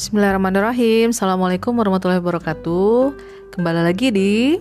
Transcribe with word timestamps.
Bismillahirrahmanirrahim. 0.00 1.12
Assalamualaikum 1.12 1.76
warahmatullahi 1.76 2.24
wabarakatuh. 2.24 3.12
Kembali 3.52 3.84
lagi 3.84 4.08
di 4.08 4.56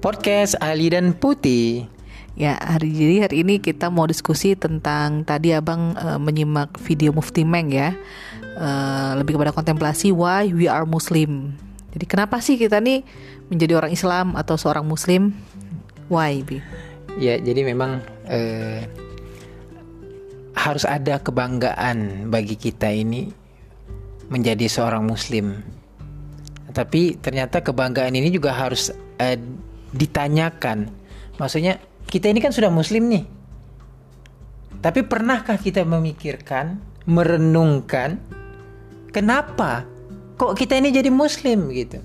Podcast 0.00 0.56
Ali 0.56 0.88
dan 0.88 1.12
Putih. 1.12 1.84
Ya 2.32 2.56
hari 2.56 2.88
jadi 2.88 3.28
hari 3.28 3.44
ini 3.44 3.60
kita 3.60 3.92
mau 3.92 4.08
diskusi 4.08 4.56
tentang 4.56 5.28
Tadi 5.28 5.52
abang 5.52 5.92
uh, 6.00 6.16
menyimak 6.16 6.80
video 6.80 7.12
Mufti 7.12 7.44
Meng 7.44 7.68
ya. 7.68 7.92
Uh, 8.56 9.20
Lebih 9.20 9.36
kepada 9.36 9.52
kontemplasi 9.52 10.16
Why 10.16 10.48
we 10.48 10.64
are 10.64 10.88
Muslim. 10.88 11.52
Jadi 11.92 12.08
kenapa 12.08 12.40
sih 12.40 12.56
kita 12.56 12.80
nih 12.80 13.04
menjadi 13.52 13.84
orang 13.84 13.92
Islam 13.92 14.32
atau 14.32 14.56
seorang 14.56 14.88
Muslim? 14.88 15.36
Why 16.08 16.40
Bi? 16.40 16.56
Ya 17.20 17.36
jadi 17.36 17.68
memang 17.68 18.00
uh, 18.32 18.80
harus 20.56 20.88
ada 20.88 21.20
kebanggaan 21.20 22.32
bagi 22.32 22.56
kita 22.56 22.88
ini 22.88 23.39
menjadi 24.30 24.70
seorang 24.70 25.04
muslim. 25.04 25.60
Tapi 26.70 27.18
ternyata 27.18 27.60
kebanggaan 27.60 28.14
ini 28.14 28.30
juga 28.30 28.54
harus 28.54 28.94
uh, 28.94 29.36
ditanyakan. 29.90 30.86
Maksudnya 31.36 31.82
kita 32.06 32.30
ini 32.30 32.38
kan 32.38 32.54
sudah 32.54 32.70
muslim 32.70 33.10
nih. 33.10 33.26
Tapi 34.80 35.04
pernahkah 35.04 35.60
kita 35.60 35.84
memikirkan, 35.84 36.80
merenungkan 37.04 38.16
kenapa 39.12 39.84
kok 40.40 40.56
kita 40.56 40.78
ini 40.80 40.88
jadi 40.94 41.12
muslim 41.12 41.68
gitu. 41.74 42.00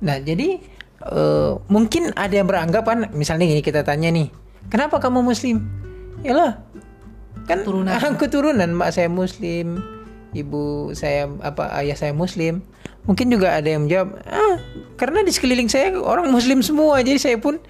Nah, 0.00 0.16
jadi 0.22 0.62
uh, 1.04 1.60
mungkin 1.68 2.14
ada 2.16 2.32
yang 2.32 2.48
beranggapan 2.48 3.12
misalnya 3.12 3.44
gini 3.44 3.60
kita 3.60 3.84
tanya 3.84 4.08
nih, 4.08 4.32
kenapa 4.72 4.96
kamu 4.96 5.20
muslim? 5.20 5.60
Yalah, 6.24 6.56
kan 7.44 7.60
Turunan. 7.66 8.00
keturunan 8.22 8.70
mak 8.72 8.96
saya 8.96 9.12
muslim, 9.12 9.82
ibu 10.34 10.90
saya 10.92 11.30
apa 11.40 11.70
ayah 11.80 11.96
saya 11.96 12.12
muslim 12.12 12.60
mungkin 13.06 13.30
juga 13.30 13.54
ada 13.54 13.68
yang 13.70 13.86
menjawab 13.86 14.18
ah 14.26 14.58
karena 14.98 15.22
di 15.22 15.30
sekeliling 15.30 15.70
saya 15.70 15.94
orang 15.96 16.28
muslim 16.28 16.60
semua 16.60 17.00
jadi 17.00 17.18
saya 17.22 17.38
pun 17.38 17.62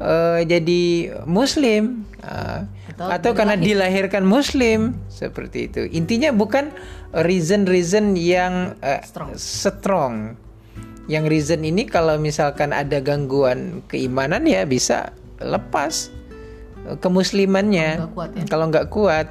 uh, 0.00 0.40
jadi 0.44 1.12
muslim. 1.28 2.06
Uh, 2.24 2.64
Atau 2.94 3.10
atau, 3.10 3.30
karena 3.34 3.58
dilahirkan 3.58 4.22
muslim 4.22 4.94
seperti 5.10 5.66
itu. 5.66 5.82
Intinya 5.90 6.30
bukan 6.30 6.70
reason-reason 7.10 8.14
yang 8.14 8.78
uh, 8.78 9.02
Strong. 9.02 9.30
strong. 9.34 10.14
Yang 11.10 11.24
reason 11.26 11.60
ini 11.66 11.84
kalau 11.90 12.16
misalkan 12.16 12.70
ada 12.70 13.02
gangguan 13.02 13.82
keimanan 13.90 14.46
ya 14.46 14.62
bisa 14.62 15.10
lepas 15.42 16.14
uh, 16.86 16.94
kemuslimannya. 17.02 17.98
Kalau 17.98 18.06
nggak 18.06 18.14
kuat 18.14 18.30
ya. 18.30 18.44
kalau 18.46 18.64
nggak 18.70 18.86
kuat 18.94 19.26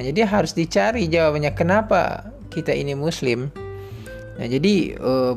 Nah, 0.00 0.08
jadi 0.08 0.24
harus 0.24 0.56
dicari 0.56 1.12
jawabannya 1.12 1.52
kenapa 1.52 2.32
kita 2.48 2.72
ini 2.72 2.96
muslim. 2.96 3.52
Nah, 4.40 4.48
jadi 4.48 4.96
eh, 4.96 5.34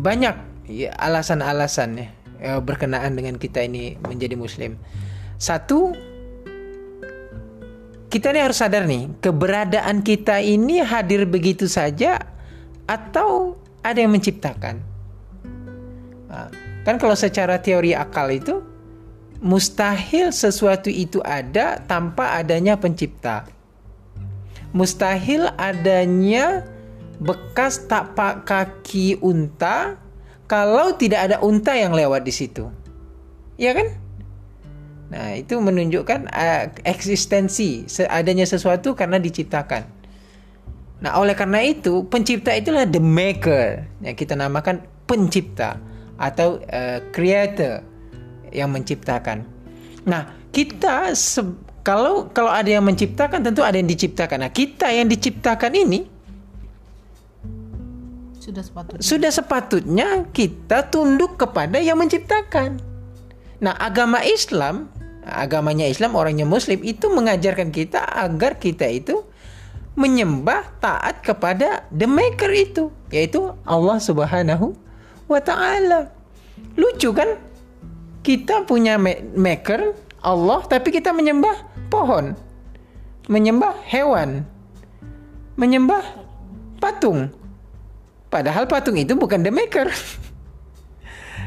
banyak 0.00 0.36
ya, 0.72 0.88
alasan-alasan 0.96 2.00
ya 2.00 2.08
eh, 2.40 2.60
berkenaan 2.64 3.12
dengan 3.12 3.36
kita 3.36 3.60
ini 3.60 4.00
menjadi 4.08 4.40
muslim. 4.40 4.80
Satu 5.36 5.92
kita 8.08 8.32
ini 8.32 8.40
harus 8.40 8.56
sadar 8.56 8.88
nih, 8.88 9.20
keberadaan 9.20 10.00
kita 10.00 10.40
ini 10.40 10.80
hadir 10.80 11.28
begitu 11.28 11.68
saja 11.68 12.24
atau 12.88 13.52
ada 13.84 14.00
yang 14.00 14.16
menciptakan. 14.16 14.80
Nah, 16.32 16.48
kan 16.88 16.96
kalau 16.96 17.12
secara 17.12 17.60
teori 17.60 17.92
akal 17.92 18.32
itu 18.32 18.64
mustahil 19.44 20.32
sesuatu 20.32 20.88
itu 20.88 21.20
ada 21.20 21.84
tanpa 21.84 22.40
adanya 22.40 22.80
pencipta 22.80 23.52
mustahil 24.74 25.48
adanya 25.54 26.66
bekas 27.22 27.86
tapak 27.86 28.42
kaki 28.42 29.16
unta 29.22 29.96
kalau 30.50 30.92
tidak 30.98 31.30
ada 31.30 31.36
unta 31.40 31.72
yang 31.72 31.94
lewat 31.94 32.26
di 32.26 32.34
situ. 32.34 32.68
Ya 33.54 33.72
kan? 33.72 33.94
Nah, 35.14 35.38
itu 35.38 35.54
menunjukkan 35.62 36.26
uh, 36.26 36.74
eksistensi 36.82 37.86
adanya 38.10 38.42
sesuatu 38.42 38.98
karena 38.98 39.22
diciptakan. 39.22 39.86
Nah, 41.06 41.20
oleh 41.22 41.38
karena 41.38 41.62
itu, 41.62 42.02
pencipta 42.10 42.50
itulah 42.50 42.82
the 42.82 42.98
maker 42.98 43.86
yang 44.02 44.16
kita 44.18 44.34
namakan 44.34 44.82
pencipta 45.06 45.78
atau 46.18 46.58
uh, 46.66 46.98
creator 47.14 47.84
yang 48.50 48.74
menciptakan. 48.74 49.46
Nah, 50.02 50.34
kita 50.50 51.14
kalau 51.84 52.32
kalau 52.32 52.48
ada 52.48 52.66
yang 52.66 52.82
menciptakan 52.82 53.44
tentu 53.44 53.60
ada 53.60 53.76
yang 53.76 53.86
diciptakan. 53.86 54.48
Nah, 54.48 54.50
kita 54.50 54.88
yang 54.88 55.06
diciptakan 55.06 55.72
ini 55.76 56.00
Sudah 58.40 58.60
sepatutnya 58.60 59.00
sudah 59.00 59.30
sepatutnya 59.32 60.08
kita 60.32 60.88
tunduk 60.92 61.40
kepada 61.40 61.80
yang 61.80 61.96
menciptakan. 61.96 62.76
Nah, 63.64 63.72
agama 63.80 64.20
Islam, 64.20 64.92
agamanya 65.24 65.88
Islam 65.88 66.12
orangnya 66.12 66.44
muslim 66.44 66.80
itu 66.84 67.08
mengajarkan 67.08 67.72
kita 67.72 68.04
agar 68.04 68.60
kita 68.60 68.84
itu 68.84 69.24
menyembah 69.96 70.76
taat 70.76 71.24
kepada 71.24 71.88
the 71.88 72.04
maker 72.04 72.52
itu, 72.52 72.92
yaitu 73.08 73.56
Allah 73.64 73.96
Subhanahu 73.96 74.76
wa 75.24 75.40
taala. 75.40 76.12
Lucu 76.76 77.16
kan? 77.16 77.40
Kita 78.20 78.68
punya 78.68 79.00
maker 79.36 79.96
Allah 80.24 80.64
tapi 80.64 80.92
kita 80.92 81.12
menyembah 81.12 81.73
pohon, 81.94 82.34
menyembah 83.30 83.78
hewan, 83.86 84.42
menyembah 85.54 86.02
patung. 86.82 87.30
Padahal 88.34 88.66
patung 88.66 88.98
itu 88.98 89.14
bukan 89.14 89.46
the 89.46 89.54
maker. 89.54 89.86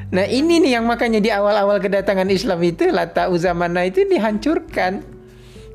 Nah 0.07 0.23
ini 0.23 0.63
nih 0.63 0.79
yang 0.79 0.87
makanya 0.87 1.19
di 1.19 1.27
awal-awal 1.27 1.83
kedatangan 1.83 2.31
Islam 2.31 2.63
itu 2.63 2.87
Lata 2.87 3.27
Uzamana 3.27 3.83
itu 3.83 4.07
dihancurkan 4.07 5.03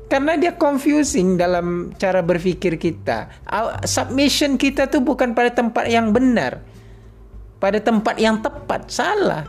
karena 0.09 0.33
dia 0.41 0.57
confusing 0.57 1.37
dalam 1.37 1.93
cara 2.01 2.25
berpikir 2.25 2.81
kita. 2.81 3.29
Submission 3.85 4.57
kita 4.57 4.89
tuh 4.89 5.05
bukan 5.05 5.37
pada 5.37 5.53
tempat 5.53 5.85
yang 5.85 6.09
benar, 6.09 6.65
pada 7.61 7.77
tempat 7.77 8.17
yang 8.17 8.41
tepat, 8.41 8.89
salah. 8.89 9.45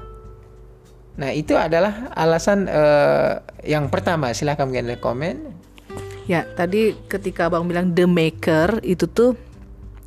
Nah 1.14 1.30
itu 1.30 1.54
adalah 1.54 2.10
alasan 2.14 2.66
uh, 2.66 3.42
yang 3.62 3.86
pertama. 3.91 4.34
Silahkan 4.34 4.66
mungkin 4.66 4.91
ada 4.91 4.98
komen. 4.98 5.36
Ya 6.25 6.48
tadi 6.56 6.97
ketika 7.06 7.52
abang 7.52 7.69
bilang 7.69 7.92
the 7.92 8.08
maker 8.08 8.80
itu 8.80 9.04
tuh 9.06 9.36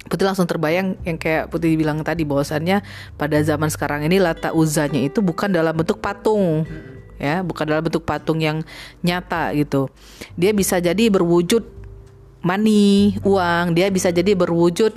Putih 0.07 0.23
langsung 0.23 0.47
terbayang 0.47 0.95
yang 1.03 1.19
kayak 1.19 1.51
Putih 1.51 1.75
bilang 1.75 1.99
tadi 1.99 2.23
bahwasannya 2.23 2.79
pada 3.19 3.37
zaman 3.43 3.67
sekarang 3.67 4.07
ini 4.07 4.23
lata 4.23 4.55
uzanya 4.55 5.03
itu 5.03 5.19
bukan 5.19 5.51
dalam 5.51 5.75
bentuk 5.75 5.99
patung 5.99 6.63
ya 7.19 7.43
bukan 7.43 7.65
dalam 7.67 7.83
bentuk 7.83 8.07
patung 8.07 8.39
yang 8.39 8.63
nyata 9.03 9.51
gitu 9.57 9.91
dia 10.39 10.55
bisa 10.55 10.79
jadi 10.79 11.11
berwujud 11.11 11.65
money 12.39 13.17
uang 13.25 13.75
dia 13.75 13.91
bisa 13.91 14.13
jadi 14.13 14.31
berwujud 14.37 14.95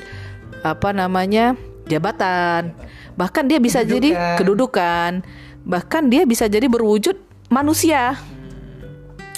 apa 0.62 0.94
namanya 0.94 1.56
jabatan 1.88 2.70
bahkan 3.18 3.48
dia 3.48 3.58
bisa 3.58 3.82
Kedudukan. 3.82 3.96
jadi 3.96 4.08
kedudukan 4.38 5.10
bahkan 5.70 6.10
dia 6.10 6.26
bisa 6.26 6.50
jadi 6.50 6.66
berwujud 6.66 7.14
manusia 7.46 8.18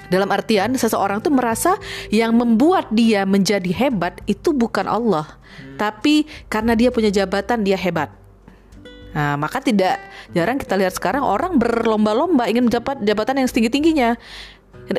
dalam 0.09 0.29
artian 0.29 0.73
seseorang 0.77 1.21
tuh 1.21 1.33
merasa 1.33 1.77
yang 2.09 2.33
membuat 2.37 2.89
dia 2.93 3.25
menjadi 3.29 3.69
hebat 3.73 4.21
itu 4.29 4.53
bukan 4.53 4.85
Allah, 4.85 5.41
tapi 5.77 6.29
karena 6.49 6.73
dia 6.73 6.89
punya 6.93 7.09
jabatan 7.09 7.65
dia 7.65 7.77
hebat. 7.77 8.13
Nah, 9.13 9.37
maka 9.37 9.61
tidak 9.61 10.01
jarang 10.33 10.57
kita 10.57 10.73
lihat 10.77 10.97
sekarang 10.97 11.21
orang 11.21 11.61
berlomba-lomba 11.61 12.49
ingin 12.49 12.69
mendapat 12.69 13.01
jabatan 13.05 13.45
yang 13.45 13.49
setinggi 13.49 13.69
tingginya, 13.73 14.17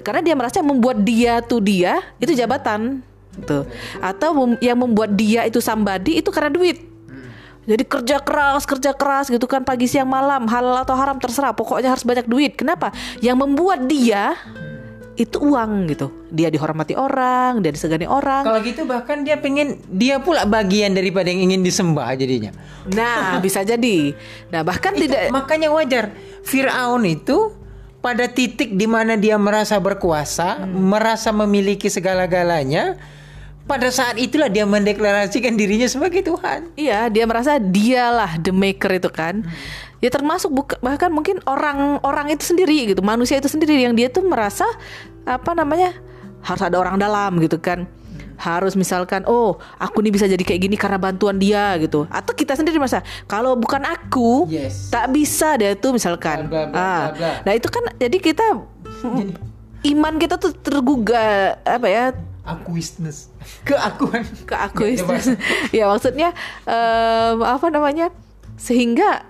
karena 0.06 0.22
dia 0.22 0.34
merasa 0.38 0.62
membuat 0.62 1.02
dia 1.02 1.42
tuh 1.42 1.62
dia 1.62 2.02
itu 2.18 2.34
jabatan, 2.34 3.02
tuh. 3.46 3.66
Atau 4.02 4.34
yang 4.62 4.82
membuat 4.82 5.14
dia 5.18 5.46
itu 5.46 5.58
sambadi 5.62 6.22
itu 6.22 6.30
karena 6.30 6.54
duit. 6.54 6.93
Jadi 7.64 7.84
kerja 7.88 8.18
keras, 8.20 8.68
kerja 8.68 8.92
keras 8.92 9.32
gitu 9.32 9.48
kan 9.48 9.64
pagi 9.64 9.88
siang 9.88 10.12
malam, 10.12 10.48
halal 10.52 10.84
atau 10.84 11.00
haram 11.00 11.16
terserah, 11.16 11.56
pokoknya 11.56 11.96
harus 11.96 12.04
banyak 12.04 12.28
duit. 12.28 12.60
Kenapa? 12.60 12.92
Yang 13.24 13.38
membuat 13.40 13.88
dia 13.88 14.36
itu 15.14 15.38
uang 15.38 15.94
gitu. 15.94 16.10
Dia 16.34 16.50
dihormati 16.50 16.98
orang, 16.98 17.62
dia 17.62 17.70
disegani 17.70 18.10
orang. 18.10 18.44
Kalau 18.44 18.60
gitu 18.66 18.84
bahkan 18.90 19.22
dia 19.22 19.38
pengen 19.38 19.78
dia 19.88 20.18
pula 20.18 20.44
bagian 20.44 20.98
daripada 20.98 21.30
yang 21.30 21.54
ingin 21.54 21.62
disembah 21.62 22.18
jadinya. 22.18 22.52
Nah, 22.90 23.38
bisa 23.46 23.62
jadi. 23.62 24.12
Nah, 24.50 24.66
bahkan 24.66 24.98
itu, 24.98 25.08
tidak 25.08 25.30
makanya 25.30 25.70
wajar 25.70 26.12
Firaun 26.42 27.06
itu 27.06 27.54
pada 28.04 28.28
titik 28.28 28.76
di 28.76 28.84
mana 28.90 29.16
dia 29.16 29.40
merasa 29.40 29.80
berkuasa, 29.80 30.66
hmm. 30.66 30.76
merasa 30.76 31.30
memiliki 31.32 31.88
segala-galanya, 31.88 33.00
pada 33.64 33.88
saat 33.90 34.20
itulah 34.20 34.52
dia 34.52 34.68
mendeklarasikan 34.68 35.56
dirinya 35.56 35.88
sebagai 35.88 36.20
Tuhan. 36.20 36.76
Iya, 36.76 37.08
dia 37.08 37.24
merasa 37.24 37.58
dialah 37.58 38.36
the 38.44 38.52
maker 38.52 39.00
itu 39.00 39.08
kan. 39.08 39.44
Hmm 39.44 39.92
ya 40.04 40.12
termasuk 40.12 40.52
buka, 40.52 40.76
bahkan 40.84 41.08
mungkin 41.08 41.40
orang-orang 41.48 42.36
itu 42.36 42.52
sendiri 42.52 42.92
gitu 42.92 43.00
manusia 43.00 43.40
itu 43.40 43.48
sendiri 43.48 43.80
yang 43.80 43.96
dia 43.96 44.12
tuh 44.12 44.28
merasa 44.28 44.68
apa 45.24 45.56
namanya 45.56 45.96
harus 46.44 46.60
ada 46.60 46.76
orang 46.76 47.00
dalam 47.00 47.40
gitu 47.40 47.56
kan 47.56 47.88
harus 48.36 48.76
misalkan 48.76 49.24
oh 49.24 49.56
aku 49.80 50.04
nih 50.04 50.12
bisa 50.12 50.28
jadi 50.28 50.44
kayak 50.44 50.62
gini 50.68 50.76
karena 50.76 51.00
bantuan 51.00 51.40
dia 51.40 51.80
gitu 51.80 52.04
atau 52.12 52.36
kita 52.36 52.60
sendiri 52.60 52.76
masa 52.84 53.00
kalau 53.32 53.56
bukan 53.56 53.80
aku 53.88 54.52
Yes. 54.52 54.92
tak 54.92 55.16
bisa 55.16 55.56
deh 55.56 55.72
tuh 55.80 55.96
misalkan 55.96 56.52
Bla, 56.52 56.68
bla, 56.68 56.76
bla, 56.76 56.84
ah 56.84 57.04
bla, 57.16 57.16
bla. 57.16 57.32
nah 57.48 57.54
itu 57.56 57.72
kan 57.72 57.88
jadi 57.96 58.18
kita 58.20 58.60
iman 59.96 60.14
kita 60.20 60.36
tuh 60.36 60.52
tergugah 60.52 61.56
apa 61.64 61.88
ya 61.88 62.06
Akuisness. 62.44 63.32
Keakuan. 63.68 64.28
ke 64.44 64.56
aku 64.56 64.84
Ya, 64.92 65.04
ya 65.84 65.86
maksudnya 65.88 66.30
em, 66.68 67.38
apa 67.40 67.68
namanya 67.72 68.12
sehingga 68.60 69.24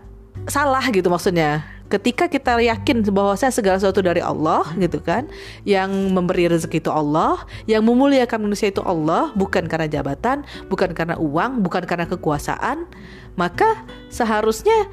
salah 0.50 0.84
gitu 0.90 1.08
maksudnya 1.14 1.64
ketika 1.94 2.26
kita 2.26 2.58
yakin 2.58 3.06
bahwa 3.14 3.38
saya 3.38 3.54
segala 3.54 3.78
sesuatu 3.78 4.02
dari 4.02 4.18
Allah 4.18 4.66
gitu 4.82 4.98
kan 4.98 5.30
yang 5.62 5.94
memberi 6.10 6.50
rezeki 6.50 6.82
itu 6.82 6.90
Allah 6.90 7.46
yang 7.70 7.86
memuliakan 7.86 8.50
manusia 8.50 8.74
itu 8.74 8.82
Allah 8.82 9.30
bukan 9.38 9.70
karena 9.70 9.86
jabatan 9.86 10.42
bukan 10.74 10.90
karena 10.98 11.22
uang 11.22 11.62
bukan 11.62 11.86
karena 11.86 12.10
kekuasaan 12.10 12.90
maka 13.38 13.86
seharusnya 14.10 14.90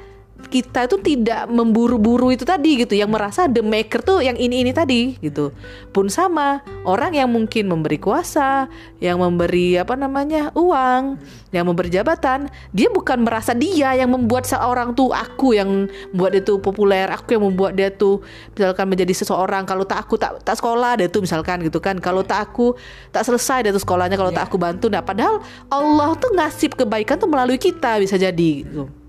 kita 0.47 0.89
itu 0.89 0.97
tidak 1.03 1.51
memburu-buru 1.51 2.31
itu 2.31 2.47
tadi 2.47 2.81
gitu. 2.81 2.95
Yang 2.97 3.11
merasa 3.11 3.41
the 3.45 3.59
maker 3.59 3.99
tuh 4.01 4.23
yang 4.23 4.39
ini 4.39 4.63
ini 4.65 4.71
tadi 4.71 5.19
gitu. 5.19 5.51
Pun 5.91 6.07
sama 6.07 6.63
orang 6.87 7.13
yang 7.13 7.29
mungkin 7.29 7.67
memberi 7.67 7.99
kuasa 7.99 8.71
yang 9.03 9.19
memberi 9.19 9.75
apa 9.75 9.93
namanya 9.93 10.49
uang 10.55 11.19
yang 11.51 11.67
memberi 11.67 11.91
jabatan 11.91 12.47
dia 12.71 12.87
bukan 12.87 13.27
merasa 13.27 13.51
dia 13.51 13.91
yang 13.93 14.09
membuat 14.15 14.47
seorang 14.47 14.95
tuh 14.95 15.11
aku 15.11 15.51
yang 15.53 15.91
membuat 16.15 16.31
dia 16.39 16.43
tuh 16.47 16.57
populer 16.63 17.11
aku 17.11 17.35
yang 17.35 17.43
membuat 17.43 17.75
dia 17.75 17.91
tuh 17.91 18.23
misalkan 18.55 18.87
menjadi 18.87 19.11
seseorang. 19.11 19.67
Kalau 19.67 19.83
tak 19.83 20.07
aku 20.07 20.15
tak 20.15 20.39
tak 20.47 20.55
sekolah 20.55 20.95
dia 20.95 21.11
tuh 21.11 21.27
misalkan 21.27 21.59
gitu 21.67 21.83
kan. 21.83 21.99
Kalau 21.99 22.23
tak 22.23 22.47
aku 22.47 22.73
tak 23.11 23.27
selesai 23.27 23.67
dia 23.67 23.71
tuh 23.75 23.83
sekolahnya. 23.83 24.15
Kalau 24.15 24.31
tak 24.31 24.47
aku 24.47 24.55
bantu 24.55 24.87
nah 24.87 25.03
padahal 25.03 25.43
Allah 25.67 26.15
tuh 26.15 26.31
ngasih 26.31 26.71
kebaikan 26.71 27.19
tuh 27.19 27.27
melalui 27.27 27.59
kita 27.59 27.99
bisa 27.99 28.15
jadi 28.15 28.51
gitu 28.63 29.00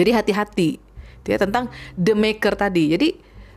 jadi 0.00 0.10
hati-hati 0.22 0.82
dia 1.24 1.36
tentang 1.40 1.72
the 1.96 2.12
maker 2.12 2.52
tadi. 2.52 2.92
Jadi 2.92 3.08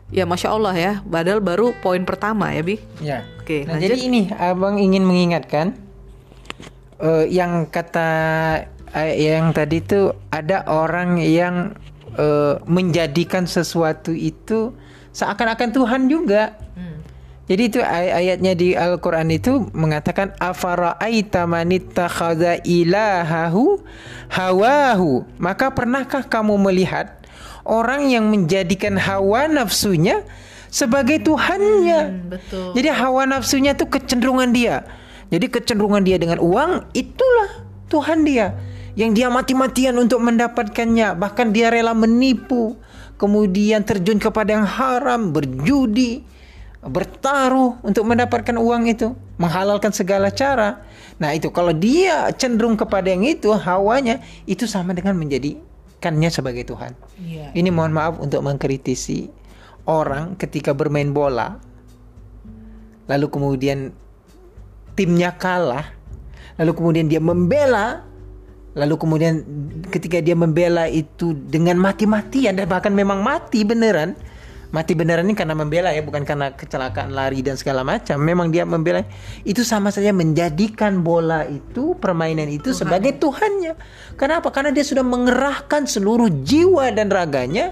ya 0.09 0.23
masya 0.23 0.55
Allah 0.55 0.75
ya, 0.75 0.93
padahal 1.03 1.43
baru 1.43 1.75
poin 1.83 2.01
pertama 2.07 2.47
ya 2.55 2.63
bi. 2.63 2.79
Ya. 3.03 3.27
Oke, 3.43 3.67
Nah, 3.67 3.75
lanjut. 3.75 3.83
jadi 3.83 3.95
ini 4.07 4.21
abang 4.31 4.79
ingin 4.79 5.03
mengingatkan 5.03 5.75
eh, 6.99 7.25
yang 7.27 7.67
kata 7.67 8.09
eh, 8.95 9.13
yang 9.19 9.51
tadi 9.51 9.83
itu 9.83 10.15
ada 10.31 10.63
orang 10.67 11.19
yang 11.19 11.75
eh, 12.15 12.55
menjadikan 12.67 13.43
sesuatu 13.43 14.15
itu 14.15 14.71
seakan-akan 15.11 15.69
Tuhan 15.75 16.01
juga. 16.07 16.55
Jadi 17.47 17.63
itu 17.71 17.79
ay- 17.79 18.11
ayatnya 18.11 18.53
di 18.59 18.75
Al-Qur'an 18.75 19.31
itu 19.31 19.71
mengatakan 19.71 20.35
afara'aita 20.35 21.47
manittakhadha 21.47 22.59
ilahahu 22.67 23.79
hawahu. 24.27 25.23
Maka 25.39 25.71
pernahkah 25.71 26.27
kamu 26.27 26.59
melihat 26.59 27.23
orang 27.63 28.11
yang 28.11 28.27
menjadikan 28.27 28.99
hawa 28.99 29.47
nafsunya 29.47 30.27
sebagai 30.67 31.23
tuhannya? 31.23 32.27
betul. 32.27 32.75
Jadi 32.75 32.87
hawa 32.91 33.23
nafsunya 33.23 33.71
itu 33.71 33.87
kecenderungan 33.87 34.51
dia. 34.51 34.83
Jadi 35.31 35.47
kecenderungan 35.47 36.03
dia 36.03 36.19
dengan 36.19 36.43
uang 36.43 36.91
itulah 36.91 37.63
Tuhan 37.87 38.27
dia. 38.27 38.59
Yang 38.99 39.11
dia 39.23 39.27
mati-matian 39.31 39.95
untuk 39.95 40.19
mendapatkannya. 40.19 41.15
Bahkan 41.15 41.55
dia 41.55 41.71
rela 41.71 41.95
menipu. 41.95 42.75
Kemudian 43.15 43.81
terjun 43.81 44.21
kepada 44.21 44.53
yang 44.53 44.67
haram, 44.67 45.33
berjudi, 45.33 46.21
bertaruh 46.87 47.79
untuk 47.83 48.07
mendapatkan 48.07 48.55
uang 48.55 48.87
itu, 48.87 49.13
menghalalkan 49.37 49.91
segala 49.91 50.31
cara. 50.31 50.81
Nah, 51.19 51.35
itu 51.35 51.51
kalau 51.51 51.75
dia 51.75 52.31
cenderung 52.33 52.79
kepada 52.79 53.11
yang 53.11 53.27
itu, 53.27 53.51
hawanya 53.51 54.23
itu 54.47 54.63
sama 54.65 54.95
dengan 54.95 55.15
menjadikannya 55.19 56.29
sebagai 56.31 56.63
Tuhan. 56.63 56.95
Iya. 57.19 57.51
Ini 57.51 57.69
mohon 57.69 57.91
maaf 57.91 58.17
untuk 58.17 58.41
mengkritisi 58.45 59.27
orang 59.87 60.35
ketika 60.39 60.71
bermain 60.75 61.11
bola, 61.11 61.59
lalu 63.07 63.27
kemudian 63.31 63.95
timnya 64.93 65.35
kalah, 65.35 65.93
lalu 66.59 66.71
kemudian 66.75 67.07
dia 67.07 67.23
membela, 67.23 68.03
lalu 68.77 68.95
kemudian 68.99 69.41
ketika 69.89 70.21
dia 70.21 70.35
membela 70.35 70.85
itu 70.91 71.33
dengan 71.47 71.79
mati-matian 71.81 72.57
dan 72.57 72.67
bahkan 72.69 72.91
memang 72.93 73.23
mati 73.23 73.63
beneran. 73.63 74.13
Mati 74.67 74.91
beneran 74.99 75.23
ini 75.23 75.31
karena 75.31 75.55
membela 75.55 75.95
ya, 75.95 76.03
bukan 76.03 76.27
karena 76.27 76.51
kecelakaan 76.51 77.15
lari 77.15 77.39
dan 77.39 77.55
segala 77.55 77.87
macam. 77.87 78.19
Memang 78.19 78.51
dia 78.51 78.67
membela. 78.67 79.07
Itu 79.47 79.63
sama 79.63 79.95
saja 79.95 80.11
menjadikan 80.11 81.07
bola 81.07 81.47
itu, 81.47 81.95
permainan 81.95 82.51
itu 82.51 82.75
sebagai 82.75 83.15
Tuhannya. 83.15 83.79
Kenapa? 84.19 84.51
Karena 84.51 84.75
dia 84.75 84.83
sudah 84.83 85.07
mengerahkan 85.07 85.87
seluruh 85.87 86.27
jiwa 86.43 86.91
dan 86.91 87.07
raganya 87.07 87.71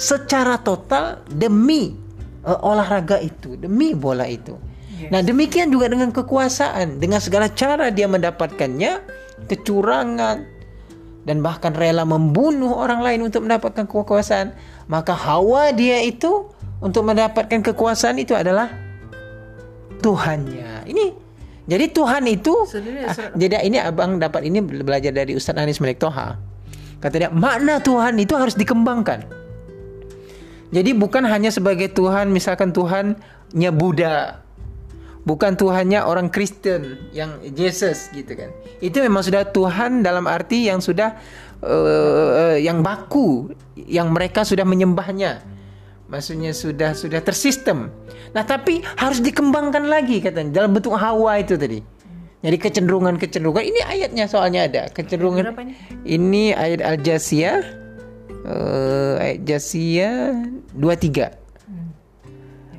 secara 0.00 0.56
total 0.64 1.20
demi 1.28 1.92
eh, 2.40 2.58
olahraga 2.64 3.20
itu, 3.20 3.60
demi 3.60 3.92
bola 3.92 4.24
itu. 4.24 4.56
Nah, 5.08 5.24
demikian 5.24 5.72
juga 5.72 5.88
dengan 5.88 6.12
kekuasaan, 6.12 7.00
dengan 7.00 7.24
segala 7.24 7.48
cara 7.48 7.88
dia 7.88 8.04
mendapatkannya, 8.04 9.00
kecurangan 9.48 10.36
dan 11.30 11.46
bahkan 11.46 11.70
rela 11.70 12.02
membunuh 12.02 12.74
orang 12.74 13.06
lain 13.06 13.30
untuk 13.30 13.46
mendapatkan 13.46 13.86
kekuasaan, 13.86 14.50
maka 14.90 15.14
hawa 15.14 15.70
dia 15.70 16.02
itu 16.02 16.50
untuk 16.82 17.06
mendapatkan 17.06 17.62
kekuasaan 17.62 18.18
itu 18.18 18.34
adalah 18.34 18.66
Tuhannya. 20.02 20.90
Ini 20.90 21.06
jadi 21.70 21.86
Tuhan 21.94 22.26
itu 22.26 22.66
ah, 23.06 23.30
jadi 23.38 23.62
ini 23.62 23.78
abang 23.78 24.18
dapat 24.18 24.42
ini 24.42 24.58
belajar 24.58 25.14
dari 25.14 25.38
Ustadz 25.38 25.62
Anis 25.62 25.78
Malik 25.78 26.02
Toha. 26.02 26.34
Kata 26.98 27.14
dia 27.14 27.30
makna 27.30 27.78
Tuhan 27.78 28.18
itu 28.18 28.34
harus 28.34 28.58
dikembangkan. 28.58 29.22
Jadi 30.74 30.90
bukan 30.98 31.30
hanya 31.30 31.54
sebagai 31.54 31.94
Tuhan, 31.94 32.34
misalkan 32.34 32.74
Tuhannya 32.74 33.70
Buddha, 33.70 34.42
bukan 35.30 35.54
Tuhannya 35.54 36.02
orang 36.02 36.26
Kristen 36.26 36.98
yang 37.14 37.38
Yesus 37.54 38.10
gitu 38.10 38.34
kan. 38.34 38.50
Itu 38.82 38.98
memang 38.98 39.22
sudah 39.22 39.46
Tuhan 39.46 40.02
dalam 40.02 40.26
arti 40.26 40.66
yang 40.66 40.82
sudah 40.82 41.14
eh, 41.62 42.58
yang 42.58 42.82
baku, 42.82 43.54
yang 43.78 44.10
mereka 44.10 44.42
sudah 44.42 44.66
menyembahnya. 44.66 45.46
Maksudnya 46.10 46.50
sudah 46.50 46.90
sudah 46.98 47.22
tersistem. 47.22 47.94
Nah, 48.34 48.42
tapi 48.42 48.82
harus 48.98 49.22
dikembangkan 49.22 49.86
lagi 49.86 50.18
katanya 50.18 50.66
dalam 50.66 50.74
bentuk 50.74 50.98
hawa 50.98 51.38
itu 51.38 51.54
tadi. 51.54 51.78
Jadi 52.40 52.56
kecenderungan-kecenderungan 52.56 53.62
ini 53.62 53.80
ayatnya 53.86 54.26
soalnya 54.26 54.66
ada 54.66 54.82
kecenderungan. 54.90 55.54
Ini? 55.54 55.74
Ini 56.02 56.44
ayat 56.58 56.80
Al-Jasiyah 56.82 57.60
eh, 58.42 59.14
ayat 59.22 59.38
Jasiyah 59.46 60.34
23. 60.74 61.40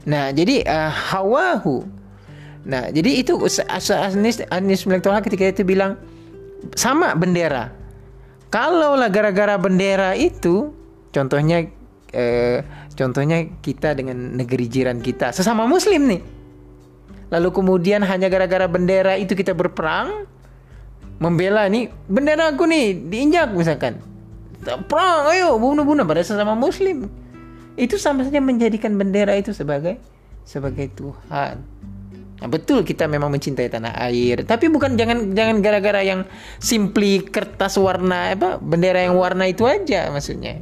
Nah, 0.10 0.34
jadi 0.34 0.66
eh, 0.66 0.92
hawahu. 0.92 2.01
Nah, 2.62 2.94
jadi 2.94 3.26
itu 3.26 3.42
Anis 4.54 4.86
Malik 4.86 5.02
Toha 5.02 5.20
ketika 5.26 5.50
itu 5.50 5.66
bilang 5.66 5.98
sama 6.78 7.18
bendera. 7.18 7.74
Kalaulah 8.52 9.10
gara-gara 9.10 9.56
bendera 9.58 10.14
itu, 10.14 10.76
contohnya 11.10 11.66
eh, 12.12 12.62
contohnya 12.94 13.48
kita 13.64 13.96
dengan 13.98 14.38
negeri 14.38 14.68
jiran 14.68 15.00
kita, 15.00 15.32
sesama 15.34 15.66
muslim 15.66 16.06
nih. 16.12 16.22
Lalu 17.32 17.50
kemudian 17.56 18.04
hanya 18.04 18.28
gara-gara 18.28 18.68
bendera 18.68 19.16
itu 19.16 19.34
kita 19.34 19.56
berperang, 19.56 20.28
membela 21.18 21.66
nih 21.72 21.88
bendera 22.12 22.52
aku 22.52 22.68
nih 22.68 23.08
diinjak 23.08 23.56
misalkan. 23.56 24.04
Perang, 24.62 25.32
ayo 25.34 25.58
bunuh-bunuh 25.58 26.06
pada 26.06 26.22
sesama 26.22 26.54
muslim. 26.54 27.10
Itu 27.80 27.98
sama 27.98 28.28
saja 28.28 28.38
menjadikan 28.44 28.94
bendera 28.94 29.34
itu 29.34 29.56
sebagai 29.56 29.98
sebagai 30.46 30.92
Tuhan. 30.94 31.64
Nah, 32.42 32.50
betul 32.50 32.82
kita 32.82 33.06
memang 33.06 33.30
mencintai 33.30 33.70
tanah 33.70 33.94
air, 34.10 34.42
tapi 34.50 34.66
bukan 34.74 34.98
jangan 34.98 35.30
jangan 35.38 35.62
gara-gara 35.62 36.02
yang 36.02 36.26
simply 36.58 37.22
kertas 37.22 37.78
warna 37.78 38.34
apa 38.34 38.58
bendera 38.58 39.06
yang 39.06 39.14
warna 39.14 39.46
itu 39.46 39.70
aja 39.70 40.10
maksudnya. 40.10 40.58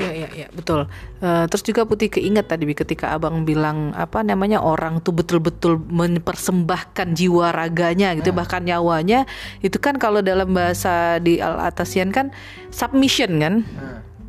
Ya, 0.00 0.16
ya, 0.16 0.28
ya, 0.32 0.48
betul. 0.56 0.88
Eh, 1.20 1.44
terus 1.52 1.60
juga 1.60 1.84
Putih 1.84 2.08
keinget 2.08 2.48
tadi 2.48 2.64
ketika 2.72 3.12
abang 3.12 3.44
bilang 3.44 3.92
apa 3.92 4.24
namanya 4.24 4.64
orang 4.64 5.04
tuh 5.04 5.12
betul-betul 5.12 5.76
mempersembahkan 5.76 7.12
jiwa 7.12 7.52
raganya 7.52 8.16
gitu, 8.16 8.32
bahkan 8.32 8.64
nyawanya. 8.64 9.28
Itu 9.60 9.76
kan 9.76 10.00
kalau 10.00 10.24
dalam 10.24 10.56
bahasa 10.56 11.20
di 11.20 11.44
Al 11.44 11.60
Atasian 11.60 12.08
kan 12.08 12.32
submission 12.72 13.36
kan. 13.36 13.54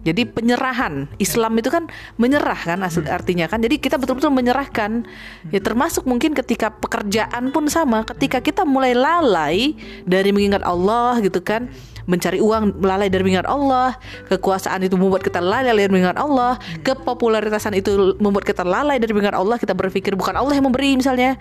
Jadi 0.01 0.25
penyerahan 0.25 1.05
Islam 1.21 1.53
itu 1.61 1.69
kan 1.69 1.85
menyerah 2.17 2.57
kan 2.57 2.79
asal 2.81 3.05
artinya 3.05 3.45
kan. 3.45 3.61
Jadi 3.61 3.77
kita 3.77 4.01
betul-betul 4.01 4.33
menyerahkan. 4.33 5.05
Ya 5.53 5.61
termasuk 5.61 6.09
mungkin 6.09 6.33
ketika 6.33 6.73
pekerjaan 6.73 7.53
pun 7.53 7.69
sama. 7.69 8.01
Ketika 8.05 8.41
kita 8.41 8.65
mulai 8.65 8.97
lalai 8.97 9.77
dari 10.09 10.33
mengingat 10.33 10.65
Allah 10.65 11.21
gitu 11.21 11.37
kan, 11.45 11.69
mencari 12.09 12.41
uang 12.41 12.81
lalai 12.81 13.13
dari 13.13 13.21
mengingat 13.21 13.45
Allah, 13.45 13.93
kekuasaan 14.29 14.81
itu 14.81 14.97
membuat 14.97 15.21
kita 15.21 15.37
lalai 15.37 15.69
dari 15.69 15.91
mengingat 15.93 16.17
Allah, 16.17 16.57
kepopularitasan 16.81 17.77
itu 17.77 18.17
membuat 18.17 18.43
kita 18.43 18.65
lalai 18.65 18.97
dari 18.97 19.13
mengingat 19.13 19.37
Allah. 19.37 19.61
Kita 19.61 19.77
berpikir 19.77 20.17
bukan 20.17 20.33
Allah 20.33 20.57
yang 20.57 20.65
memberi 20.65 20.97
misalnya. 20.97 21.37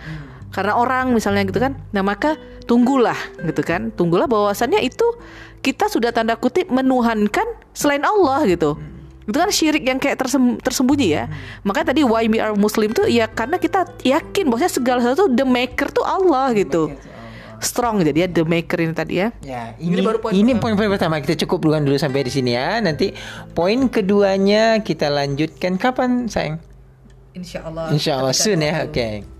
Karena 0.50 0.75
orang 0.75 1.14
misalnya 1.14 1.47
gitu 1.47 1.59
kan. 1.59 1.78
Nah, 1.90 2.02
maka 2.02 2.35
tunggulah 2.66 3.16
gitu 3.40 3.62
kan. 3.62 3.95
Tunggulah 3.95 4.26
bahwasannya 4.26 4.83
itu 4.83 5.07
kita 5.61 5.87
sudah 5.87 6.11
tanda 6.11 6.35
kutip 6.35 6.69
menuhankan 6.69 7.47
selain 7.71 8.02
Allah 8.02 8.42
gitu. 8.47 8.76
Itu 9.30 9.37
kan 9.38 9.50
syirik 9.52 9.87
yang 9.87 10.02
kayak 10.02 10.19
tersem- 10.19 10.59
tersembunyi 10.59 11.09
ya. 11.14 11.25
Makanya 11.62 11.95
tadi 11.95 12.02
why 12.02 12.26
we 12.26 12.42
are 12.42 12.50
muslim 12.52 12.90
tuh 12.90 13.07
ya 13.07 13.30
karena 13.30 13.62
kita 13.62 13.87
yakin 14.02 14.50
bahwasanya 14.50 14.73
segala 14.73 14.99
sesuatu 15.00 15.30
the 15.30 15.47
maker 15.47 15.87
tuh 15.88 16.02
Allah 16.02 16.50
gitu. 16.52 16.90
Strong 17.61 18.00
jadi 18.02 18.25
ya 18.25 18.28
the 18.33 18.42
maker 18.42 18.80
ini 18.80 18.97
tadi 18.97 19.21
ya. 19.21 19.28
Ya, 19.45 19.76
Ini 19.76 19.92
ini 19.92 20.00
baru 20.00 20.19
poin 20.19 20.33
ini 20.33 20.57
poin-poin 20.57 20.88
pertama 20.88 21.21
kita 21.21 21.37
cukup 21.45 21.69
duluan 21.69 21.85
dulu 21.85 21.95
sampai 21.95 22.25
di 22.25 22.33
sini 22.33 22.57
ya. 22.57 22.80
Nanti 22.80 23.12
poin 23.52 23.87
keduanya 23.87 24.80
kita 24.80 25.12
lanjutkan 25.12 25.76
kapan, 25.76 26.25
sayang? 26.26 26.57
Insya 27.37 27.62
Allah. 27.62 27.92
Insya 27.92 28.19
Allah 28.19 28.35
soon 28.35 28.64
ya. 28.64 28.88
Oke. 28.88 29.39